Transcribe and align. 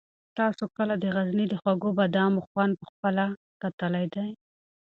تاسو 0.37 0.63
کله 0.77 0.93
د 0.99 1.03
غزني 1.15 1.45
د 1.49 1.53
خوږو 1.61 1.89
بادامو 1.99 2.41
خوند 2.47 2.73
په 2.81 2.85
خپله 2.91 3.25
کتلی 3.61 4.05
دی؟ 4.13 4.29